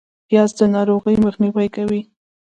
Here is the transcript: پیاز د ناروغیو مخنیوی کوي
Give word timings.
پیاز 0.27 0.51
د 0.59 0.61
ناروغیو 0.75 1.23
مخنیوی 1.25 1.67
کوي 1.75 2.01